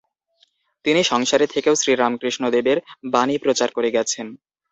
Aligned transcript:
তিনি 0.85 1.01
সংসারে 1.03 1.45
থেকেও 1.47 1.75
শ্রীরামকৃষ্ণদেবের 1.75 2.77
বাণী 3.13 3.35
প্রচার 3.37 3.69
করে 3.71 3.89
গেছেন। 3.91 4.27